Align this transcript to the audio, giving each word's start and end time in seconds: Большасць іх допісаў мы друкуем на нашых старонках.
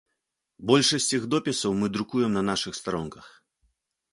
Большасць 0.69 1.09
іх 1.17 1.27
допісаў 1.33 1.75
мы 1.81 1.91
друкуем 1.99 2.31
на 2.39 2.43
нашых 2.51 2.73
старонках. 2.81 3.25